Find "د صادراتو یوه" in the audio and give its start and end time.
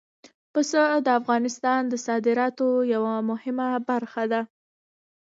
1.87-3.13